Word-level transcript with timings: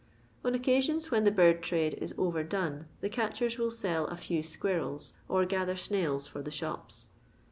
On 0.43 0.55
occasions 0.55 1.11
when 1.11 1.25
the 1.25 1.29
bird 1.31 1.61
trade 1.61 1.93
is 2.01 2.11
overdone^ 2.13 2.85
the 3.01 3.07
catchen 3.09 3.51
will 3.59 3.69
sell 3.69 4.07
a 4.07 4.17
few 4.17 4.41
squirrels, 4.41 5.13
or 5.29 5.45
gather 5.45 5.75
snails 5.75 6.25
for 6.25 6.41
the 6.41 6.49
shops. 6.49 7.09